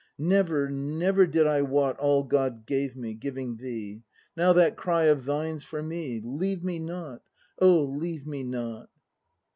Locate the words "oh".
7.59-7.83